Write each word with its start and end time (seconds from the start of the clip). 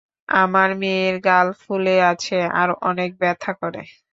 আমার 0.35 0.69
মেয়ের 0.81 1.15
গাল 1.27 1.47
ফুলে 1.61 1.95
আছে 2.11 2.37
আর 2.59 2.69
অনেক 2.89 3.09
ব্যথা 3.21 3.51
করে। 3.61 3.81